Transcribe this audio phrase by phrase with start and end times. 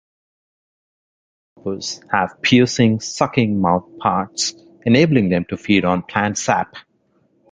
[1.59, 6.73] Leafhoppers have piercing-sucking mouthparts, enabling them to feed on plant sap.